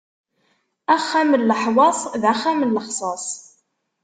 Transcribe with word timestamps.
Axxam 0.95 1.31
n 1.41 1.45
leḥwaṣ, 1.49 1.99
d 2.21 2.23
axxam 2.31 2.59
n 2.63 2.71
lexṣas. 2.75 3.27